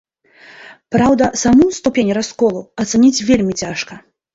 Праўда, 0.95 1.29
саму 1.43 1.69
ступень 1.79 2.13
расколу 2.21 2.67
ацаніць 2.87 3.17
вельмі 3.33 3.53
цяжка. 3.65 4.07